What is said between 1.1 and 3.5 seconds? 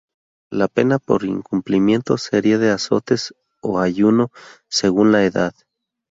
incumplimiento sería de azotes